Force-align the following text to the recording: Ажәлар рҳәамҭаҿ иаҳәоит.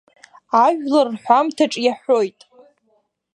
Ажәлар 0.63 1.07
рҳәамҭаҿ 1.13 1.73
иаҳәоит. 1.85 2.39